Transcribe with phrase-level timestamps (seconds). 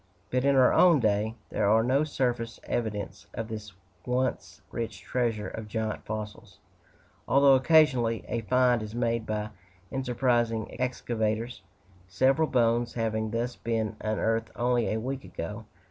[0.31, 3.71] But in our own day, there are no surface evidences of this
[4.03, 6.57] once rich treasure of giant fossils;
[7.27, 9.49] although occasionally a "find" is made by
[9.91, 11.61] enterprising excavators,
[12.07, 15.65] several bones having thus been unearthed only a week ago.